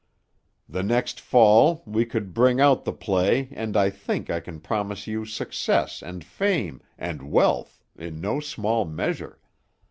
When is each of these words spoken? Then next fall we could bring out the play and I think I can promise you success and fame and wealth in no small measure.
Then 0.67 0.87
next 0.87 1.19
fall 1.19 1.83
we 1.85 2.05
could 2.07 2.33
bring 2.33 2.59
out 2.59 2.85
the 2.85 2.91
play 2.91 3.49
and 3.51 3.77
I 3.77 3.91
think 3.91 4.31
I 4.31 4.39
can 4.39 4.59
promise 4.59 5.05
you 5.05 5.25
success 5.25 6.01
and 6.01 6.23
fame 6.25 6.81
and 6.97 7.29
wealth 7.31 7.83
in 7.95 8.19
no 8.19 8.39
small 8.39 8.83
measure. 8.83 9.37